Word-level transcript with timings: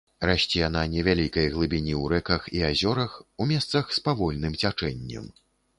Расце 0.27 0.69
на 0.75 0.81
невялікай 0.93 1.51
глыбіні 1.55 1.93
ў 2.01 2.15
рэках 2.15 2.49
і 2.57 2.65
азёрах, 2.73 3.11
у 3.41 3.49
месцах 3.53 3.85
з 3.99 4.07
павольным 4.11 4.61
цячэннем. 4.65 5.33